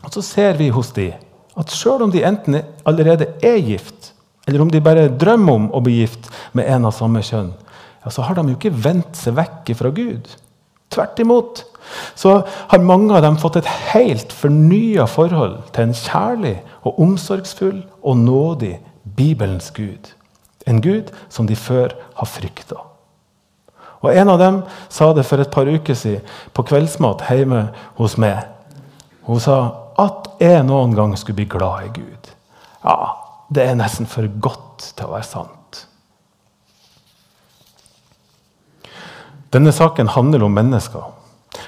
[0.03, 1.11] Og så ser vi hos de
[1.57, 3.96] at selv om de enten allerede er gift,
[4.47, 7.53] eller om de bare drømmer om å bli gift med en av samme kjønn,
[8.05, 10.29] ja, så har de jo ikke vendt seg vekk fra Gud.
[10.95, 11.65] Tvert imot
[12.15, 16.57] så har mange av dem fått et helt fornya forhold til en kjærlig
[16.87, 18.77] og omsorgsfull og nådig
[19.17, 20.13] Bibelens Gud.
[20.67, 22.79] En Gud som de før har frykta.
[24.03, 26.23] Og En av dem sa det for et par uker siden
[26.55, 28.45] på kveldsmat hjemme hos meg.
[29.27, 29.59] Hun sa
[29.99, 32.35] at jeg noen gang skulle bli glad i Gud.
[32.85, 35.87] Ja, det er nesten for godt til å være sant.
[39.55, 41.05] Denne saken handler om mennesker.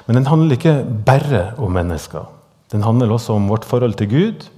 [0.07, 0.75] Men den handler ikke
[1.07, 2.27] bare om mennesker.
[2.73, 4.49] Den handler også om vårt forhold til Gud.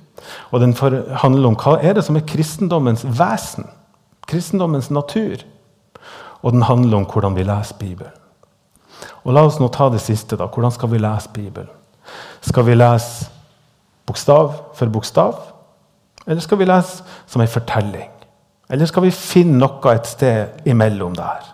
[0.50, 3.68] Og den handler om hva er det som er kristendommens vesen.
[4.26, 5.44] Kristendommens natur.
[6.42, 8.16] Og den handler om hvordan vi leser Bibelen.
[9.24, 10.36] Og La oss nå ta det siste.
[10.36, 10.46] da.
[10.46, 11.68] Hvordan skal vi lese Bibelen?
[12.40, 13.28] Skal vi lese
[14.06, 15.34] bokstav for bokstav?
[16.26, 18.10] Eller skal vi lese som en fortelling?
[18.70, 21.46] Eller skal vi finne noe et sted imellom der?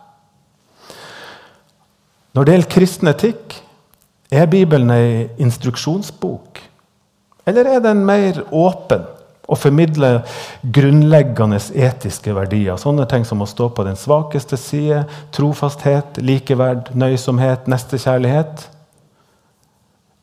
[2.36, 3.54] Når det gjelder kristen etikk,
[4.30, 6.60] er Bibelen ei instruksjonsbok?
[7.46, 9.06] Eller er den mer åpen
[9.46, 10.18] og formidler
[10.74, 12.76] grunnleggende etiske verdier?
[12.76, 18.66] Sånne ting som å stå på den svakeste side, trofasthet, likeverd, nøysomhet, nestekjærlighet.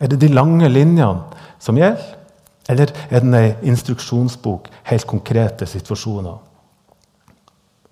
[0.04, 1.24] Er det de lange linjene
[1.64, 2.23] som gjelder?
[2.70, 6.38] Eller er den ei instruksjonsbok, helt konkrete situasjoner?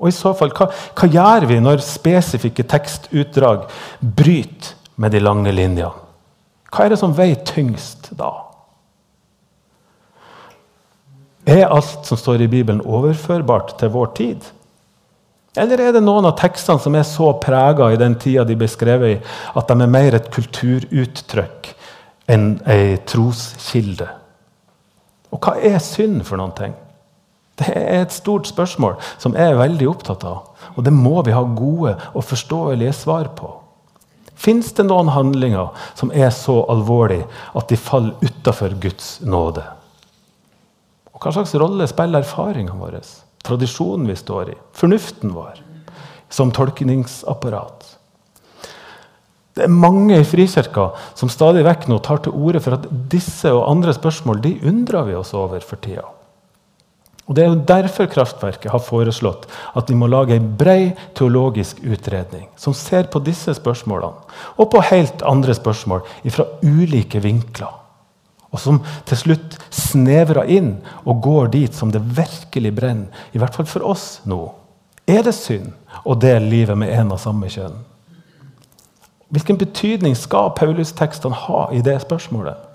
[0.01, 3.67] Og i så fall, hva, hva gjør vi når spesifikke tekstutdrag
[4.01, 5.91] bryter med de lange linjene?
[6.71, 8.31] Hva er det som veier tyngst da?
[11.45, 14.47] Er alt som står i Bibelen, overførbart til vår tid?
[15.60, 18.69] Eller er det noen av tekstene som er så prega i den tida de ble
[18.71, 19.19] skrevet i,
[19.60, 21.73] at de er mer et kulturuttrykk
[22.31, 24.07] enn ei troskilde?
[25.31, 26.75] Og hva er synd for noen ting?
[27.61, 30.51] Det er et stort spørsmål som jeg er veldig opptatt av.
[30.75, 33.51] Og det må vi ha gode og forståelige svar på.
[34.41, 39.63] Fins det noen handlinger som er så alvorlige at de faller utafor Guds nåde?
[41.13, 43.03] Og Hva slags rolle spiller erfaringene våre,
[43.45, 45.61] tradisjonen vi står i, fornuften vår,
[46.33, 48.00] som tolkningsapparat?
[49.55, 53.51] Det er mange i Frikirka som stadig vekk nå tar til orde for at disse
[53.51, 56.05] og andre spørsmål de undrer vi oss over for tida.
[57.27, 59.45] Og Det er jo derfor Kraftverket har foreslått
[59.77, 64.17] at vi må lage en bred teologisk utredning som ser på disse spørsmålene,
[64.57, 67.71] og på helt andre spørsmål fra ulike vinkler.
[68.51, 70.73] Og som til slutt snevrer inn
[71.05, 74.41] og går dit som det virkelig brenner, i hvert fall for oss nå.
[75.07, 75.71] Er det synd
[76.03, 77.79] å dele livet med en av samme kjønn?
[79.31, 82.67] Hvilken betydning skal Paulus-tekstene ha i det spørsmålet?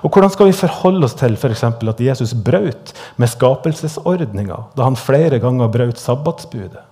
[0.00, 4.96] Og Hvordan skal vi forholde oss til eksempel, at Jesus brøt med skapelsesordninga da han
[4.96, 6.86] flere ganger brøt sabbatsbudet?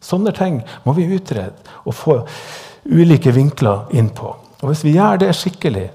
[0.00, 1.52] Sånne ting må vi utrede
[1.84, 2.20] og få
[2.88, 4.32] ulike vinkler inn på.
[4.62, 5.90] Og Hvis vi gjør det skikkelig,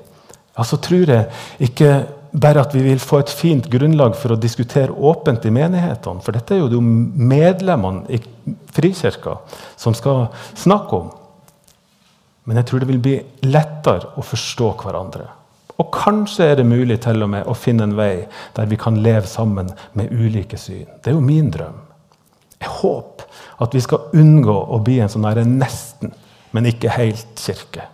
[0.55, 1.25] ja, så tror jeg
[1.59, 2.05] ikke
[2.35, 6.21] bare at vi vil få et fint grunnlag for å diskutere åpent i menighetene.
[6.21, 8.19] For dette er jo det medlemmene i
[8.75, 9.39] Frikirka
[9.79, 11.13] som skal snakke om.
[12.45, 13.15] Men jeg tror det vil bli
[13.47, 15.25] lettere å forstå hverandre.
[15.81, 19.01] Og kanskje er det mulig til og med å finne en vei der vi kan
[19.03, 20.87] leve sammen med ulike syn.
[21.03, 21.81] Det er jo min drøm.
[22.61, 25.27] Jeg håper at vi skal unngå å bli en sånn
[25.57, 26.13] nesten,
[26.55, 27.89] men ikke helt kirke.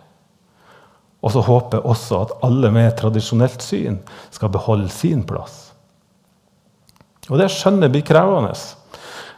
[1.22, 4.00] Og så håper jeg også at alle med tradisjonelt syn
[4.34, 5.72] skal beholde sin plass.
[7.30, 8.54] Og det skjønner jeg blir krevende.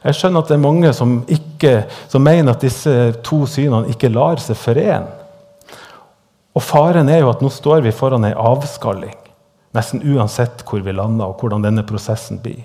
[0.04, 1.74] Jeg skjønner at det er mange som, ikke,
[2.12, 2.92] som mener at disse
[3.24, 5.20] to synene ikke lar seg forene.
[6.54, 9.16] Og faren er jo at nå står vi foran ei avskalling.
[9.74, 12.62] Nesten uansett hvor vi lander og hvordan denne prosessen blir.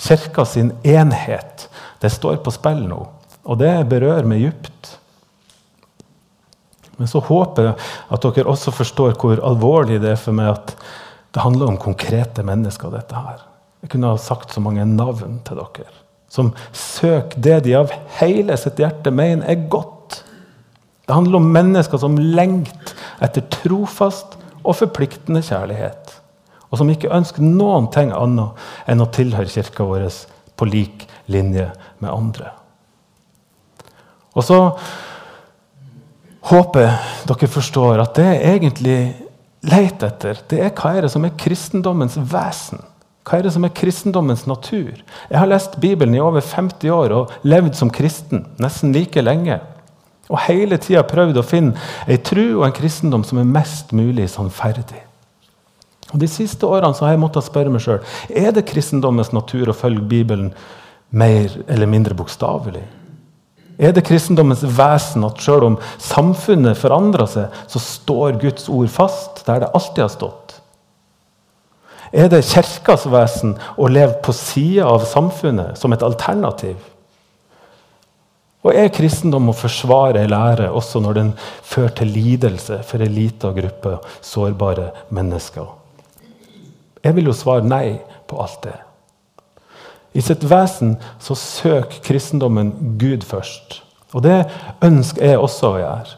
[0.00, 1.68] Kirka sin enhet
[2.00, 3.02] det står på spill nå,
[3.44, 4.96] og det berører meg djupt.
[6.96, 7.76] Men så håper jeg
[8.16, 10.74] at dere også forstår hvor alvorlig det er for meg at
[11.30, 12.90] det handler om konkrete mennesker.
[12.90, 13.44] dette her.
[13.84, 15.99] Jeg kunne ha sagt så mange navn til dere
[16.30, 17.90] som søker det de av
[18.20, 20.20] hele sitt hjerte mener er godt.
[21.06, 26.14] Det handler om mennesker som lengter etter trofast og forpliktende kjærlighet.
[26.70, 30.06] Og som ikke ønsker noen ting annet enn å tilhøre kirka vår
[30.54, 31.66] på lik linje
[31.98, 32.52] med andre.
[34.36, 34.60] Og så
[36.50, 39.00] håper jeg dere forstår at det jeg egentlig
[39.66, 42.80] leter etter, det er hva er det som er kristendommens vesen.
[43.26, 44.94] Hva er det som er kristendommens natur?
[45.28, 49.60] Jeg har lest Bibelen i over 50 år og levd som kristen nesten like lenge.
[50.30, 51.76] Og hele tida prøvd å finne
[52.08, 55.02] ei tru og en kristendom som er mest mulig sannferdig.
[56.10, 59.76] Og De siste årene har jeg måttet spørre meg sjøl er det kristendommens natur å
[59.76, 60.50] følge Bibelen
[61.10, 62.82] mer eller mindre bokstavelig.
[63.80, 69.44] Er det kristendommens vesen at sjøl om samfunnet forandrer seg, så står Guds ord fast
[69.46, 70.59] der det alltid har stått?
[72.10, 76.78] Er det kirkas vesen å leve på sida av samfunnet som et alternativ?
[78.66, 81.30] Og er kristendom å forsvare lære også når den
[81.62, 83.94] fører til lidelse for en liten gruppe
[84.26, 85.70] sårbare mennesker?
[87.00, 88.76] Jeg vil jo svare nei på alt det.
[90.12, 93.80] I sitt vesen så søker kristendommen Gud først.
[94.10, 94.42] Og det
[94.82, 96.16] ønsker jeg også å gjøre.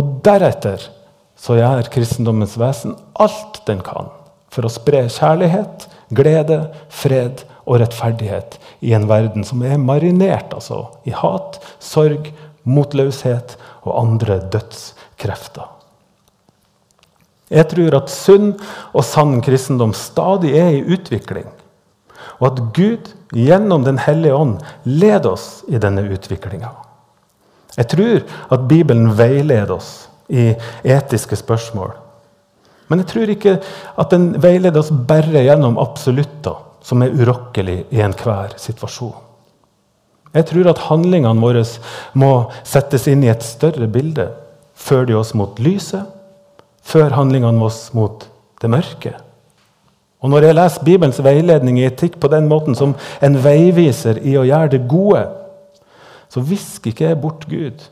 [0.00, 0.88] Og deretter
[1.38, 4.08] så gjør kristendommens vesen alt den kan
[4.52, 10.86] for å spre kjærlighet, glede, fred og rettferdighet i en verden som er marinert altså,
[11.04, 12.30] i hat, sorg,
[12.68, 15.74] motløshet og andre dødskrefter.
[17.48, 18.50] Jeg tror at sunn
[18.92, 21.48] og sann kristendom stadig er i utvikling.
[22.38, 26.70] og at Gud gjennom Den hellige ånd leder oss i denne utviklinga.
[27.76, 31.92] Jeg tror at Bibelen veileder oss i etiske spørsmål.
[32.88, 33.56] Men jeg tror ikke
[34.00, 39.16] at den veileder oss bare gjennom absolutter som er urokkelig i enhver situasjon.
[40.34, 41.64] Jeg tror at handlingene våre
[42.20, 42.32] må
[42.68, 44.28] settes inn i et større bilde.
[44.78, 46.06] Før de oss mot lyset?
[46.88, 48.26] før handlingene oss mot
[48.62, 49.14] det mørke?
[50.18, 54.34] Og Når jeg leser Bibelens veiledning i etikk på den måten som en veiviser i
[54.34, 55.22] å gjøre det gode,
[56.28, 57.84] så visker ikke jeg bort Gud,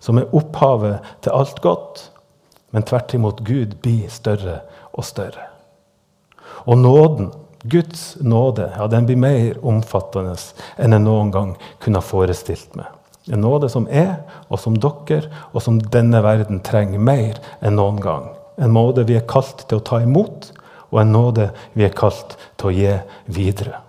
[0.00, 2.04] som er opphavet til alt godt,
[2.74, 5.46] men tvert imot Gud blir større og større.
[6.66, 7.30] Og nåden,
[7.70, 10.34] Guds nåde, ja, den blir mer omfattende
[10.76, 12.90] enn jeg noen gang kunne ha forestilt meg.
[13.30, 14.18] En nåde som er,
[14.50, 18.26] og som dere, og som denne verden trenger mer enn noen gang.
[18.60, 20.50] En nåde vi er kalt til å ta imot,
[20.90, 21.48] og en nåde
[21.78, 22.98] vi er kalt til å gi
[23.38, 23.80] videre.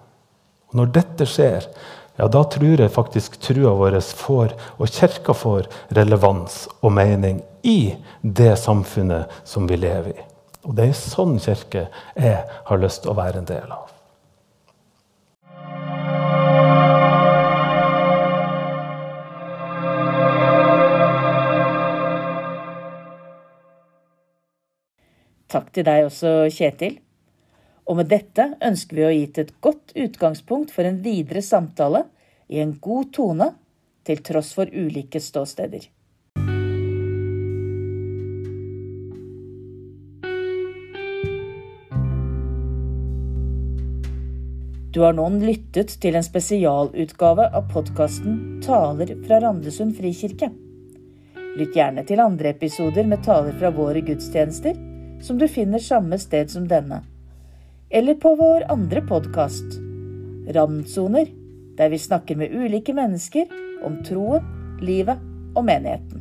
[0.70, 1.68] Og når dette skjer,
[2.16, 5.68] ja, da tror jeg faktisk trua vår får, og kirka får,
[5.98, 10.24] relevans og mening i det samfunnet som vi lever i.
[10.66, 13.92] Og det er en sånn kirke jeg har lyst til å være en del av.
[25.56, 26.98] Takk til deg også, Kjetil.
[27.86, 32.04] Og med dette ønsker vi å gi et godt utgangspunkt for en videre samtale
[32.52, 33.52] i en god tone,
[34.06, 35.88] til tross for ulike ståsteder.
[44.96, 50.48] Du har nå lyttet til en spesialutgave av podkasten Taler fra Randesund frikirke.
[51.60, 54.78] Lytt gjerne til andre episoder med taler fra våre gudstjenester,
[55.20, 57.02] som du finner samme sted som denne.
[57.92, 59.76] Eller på vår andre podkast,
[60.56, 61.28] Randsoner,
[61.76, 63.52] der vi snakker med ulike mennesker
[63.84, 64.48] om troen,
[64.80, 65.20] livet
[65.60, 66.15] og menigheten.